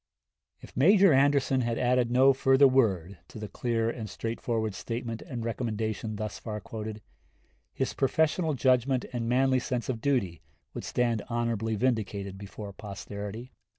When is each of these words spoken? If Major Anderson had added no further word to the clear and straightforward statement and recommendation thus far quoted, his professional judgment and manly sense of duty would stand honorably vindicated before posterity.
If 0.61 0.75
Major 0.75 1.13
Anderson 1.13 1.61
had 1.61 1.77
added 1.77 2.09
no 2.09 2.33
further 2.33 2.67
word 2.67 3.19
to 3.27 3.37
the 3.37 3.47
clear 3.47 3.87
and 3.87 4.09
straightforward 4.09 4.73
statement 4.73 5.21
and 5.21 5.45
recommendation 5.45 6.15
thus 6.15 6.39
far 6.39 6.59
quoted, 6.59 7.03
his 7.71 7.93
professional 7.93 8.55
judgment 8.55 9.05
and 9.13 9.29
manly 9.29 9.59
sense 9.59 9.89
of 9.89 10.01
duty 10.01 10.41
would 10.73 10.85
stand 10.85 11.21
honorably 11.29 11.75
vindicated 11.75 12.39
before 12.39 12.73
posterity. 12.73 13.51